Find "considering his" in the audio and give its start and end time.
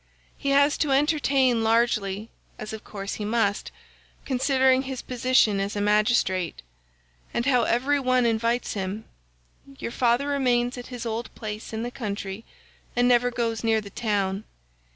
4.25-5.03